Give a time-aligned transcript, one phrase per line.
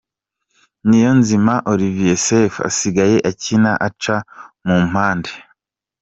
[0.87, 4.15] Niyonzima Olivier Sefu asigaye akina aca
[4.65, 5.31] mu mpande.